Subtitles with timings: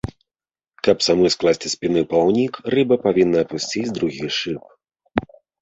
[0.87, 4.63] Каб самой скласці спінны плаўнік, рыба павінна апусціць другі шып.